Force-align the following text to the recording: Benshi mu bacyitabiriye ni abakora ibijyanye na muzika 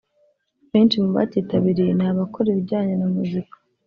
Benshi 0.71 0.95
mu 1.03 1.09
bacyitabiriye 1.17 1.91
ni 1.95 2.05
abakora 2.09 2.47
ibijyanye 2.51 2.93
na 2.97 3.07
muzika 3.15 3.55